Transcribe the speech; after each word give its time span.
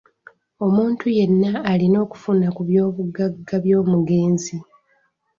Omuntu 0.65 1.05
yenna 1.17 1.51
alina 1.71 1.97
okufuna 2.05 2.47
ku 2.55 2.61
byobugagga 2.69 3.55
by’omugenzi. 3.63 4.55